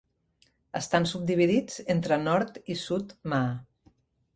Estan 0.79 1.05
subdividits 1.11 1.79
entre 1.97 2.21
Nord 2.31 2.61
i 2.77 2.81
Sud 2.89 3.19
Maa. 3.33 3.57